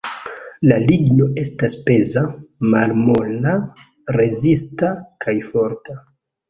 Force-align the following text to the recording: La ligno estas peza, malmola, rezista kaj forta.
La 0.69 0.77
ligno 0.91 1.27
estas 1.41 1.75
peza, 1.89 2.25
malmola, 2.77 3.55
rezista 4.21 4.95
kaj 5.27 5.41
forta. 5.55 6.03